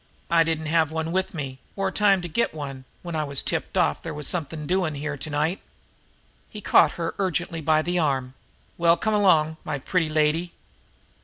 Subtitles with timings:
[0.31, 3.77] "I didn't have one with me, or time to get one, when I got tipped
[3.77, 5.61] off there was something doing here to night."
[6.49, 8.33] He caught her ungently by the arm.
[8.79, 10.53] "Well, come along, my pretty lady!